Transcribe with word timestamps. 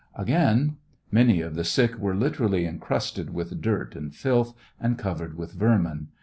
Again: 0.15 0.77
Many 1.11 1.41
of 1.41 1.53
the 1.53 1.63
sick 1.63 1.93
were 1.99 2.15
literally 2.15 2.65
incrusted 2.65 3.29
with 3.35 3.61
dirt 3.61 3.95
and 3.95 4.15
filth, 4.15 4.55
and 4.79 4.97
covered 4.97 5.37
with 5.37 5.53
vermin. 5.53 6.07